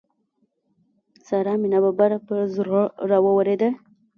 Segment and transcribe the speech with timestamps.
[1.27, 3.69] سارا مې ناببره پر زړه را واورېده.